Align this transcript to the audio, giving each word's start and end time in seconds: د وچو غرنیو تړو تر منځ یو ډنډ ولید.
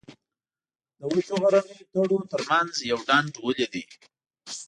د 0.99 1.01
وچو 1.13 1.35
غرنیو 1.43 1.89
تړو 1.93 2.19
تر 2.31 2.41
منځ 2.49 2.73
یو 2.91 2.99
ډنډ 3.07 3.31
ولید. 3.45 3.71